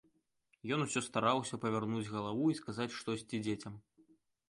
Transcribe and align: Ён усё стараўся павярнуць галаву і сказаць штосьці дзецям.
Ён 0.77 0.85
усё 0.85 1.03
стараўся 1.09 1.61
павярнуць 1.67 2.11
галаву 2.15 2.45
і 2.55 2.59
сказаць 2.63 2.91
штосьці 3.01 3.45
дзецям. 3.47 3.81